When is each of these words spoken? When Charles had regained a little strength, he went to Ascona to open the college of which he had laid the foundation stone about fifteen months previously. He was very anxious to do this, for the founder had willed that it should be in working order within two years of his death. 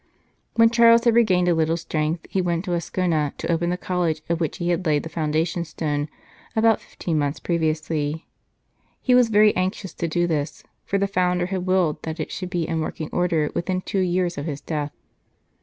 When 0.55 0.71
Charles 0.71 1.03
had 1.03 1.13
regained 1.13 1.47
a 1.47 1.53
little 1.53 1.77
strength, 1.77 2.25
he 2.27 2.41
went 2.41 2.65
to 2.65 2.71
Ascona 2.71 3.37
to 3.37 3.51
open 3.51 3.69
the 3.69 3.77
college 3.77 4.23
of 4.29 4.41
which 4.41 4.57
he 4.57 4.69
had 4.69 4.83
laid 4.83 5.03
the 5.03 5.09
foundation 5.09 5.63
stone 5.63 6.09
about 6.55 6.81
fifteen 6.81 7.19
months 7.19 7.39
previously. 7.39 8.25
He 8.99 9.13
was 9.13 9.29
very 9.29 9.55
anxious 9.55 9.93
to 9.93 10.07
do 10.07 10.25
this, 10.25 10.63
for 10.85 10.97
the 10.97 11.05
founder 11.05 11.45
had 11.45 11.67
willed 11.67 12.01
that 12.01 12.19
it 12.19 12.31
should 12.31 12.49
be 12.49 12.67
in 12.67 12.79
working 12.81 13.09
order 13.11 13.51
within 13.53 13.79
two 13.81 13.99
years 13.99 14.39
of 14.39 14.45
his 14.45 14.59
death. 14.61 14.91